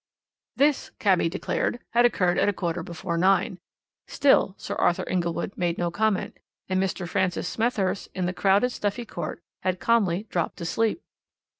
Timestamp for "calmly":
9.79-10.23